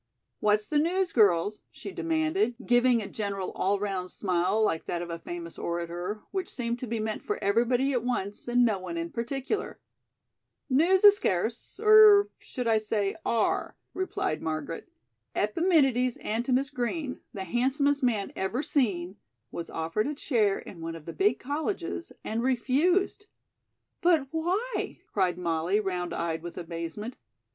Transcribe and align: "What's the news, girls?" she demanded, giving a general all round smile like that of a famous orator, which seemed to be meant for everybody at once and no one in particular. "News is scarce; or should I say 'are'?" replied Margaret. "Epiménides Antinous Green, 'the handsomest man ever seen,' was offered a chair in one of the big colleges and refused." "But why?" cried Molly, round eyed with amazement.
"What's 0.39 0.67
the 0.67 0.79
news, 0.79 1.11
girls?" 1.11 1.61
she 1.69 1.91
demanded, 1.91 2.55
giving 2.65 3.03
a 3.03 3.07
general 3.07 3.51
all 3.51 3.77
round 3.79 4.09
smile 4.09 4.59
like 4.59 4.85
that 4.87 5.03
of 5.03 5.11
a 5.11 5.19
famous 5.19 5.59
orator, 5.59 6.21
which 6.31 6.49
seemed 6.49 6.79
to 6.79 6.87
be 6.87 6.99
meant 6.99 7.21
for 7.23 7.37
everybody 7.43 7.93
at 7.93 8.03
once 8.03 8.47
and 8.47 8.65
no 8.65 8.79
one 8.79 8.97
in 8.97 9.11
particular. 9.11 9.77
"News 10.71 11.03
is 11.03 11.17
scarce; 11.17 11.79
or 11.79 12.29
should 12.39 12.67
I 12.67 12.79
say 12.79 13.15
'are'?" 13.23 13.75
replied 13.93 14.41
Margaret. 14.41 14.89
"Epiménides 15.35 16.17
Antinous 16.25 16.71
Green, 16.71 17.19
'the 17.35 17.43
handsomest 17.43 18.01
man 18.01 18.33
ever 18.35 18.63
seen,' 18.63 19.17
was 19.51 19.69
offered 19.69 20.07
a 20.07 20.15
chair 20.15 20.57
in 20.57 20.81
one 20.81 20.95
of 20.95 21.05
the 21.05 21.13
big 21.13 21.37
colleges 21.37 22.11
and 22.23 22.41
refused." 22.41 23.27
"But 24.01 24.29
why?" 24.31 25.01
cried 25.13 25.37
Molly, 25.37 25.79
round 25.79 26.11
eyed 26.11 26.41
with 26.41 26.57
amazement. 26.57 27.17